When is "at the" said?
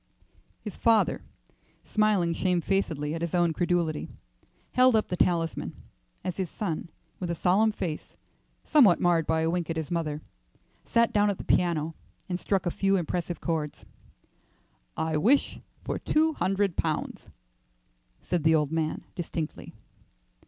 11.29-11.43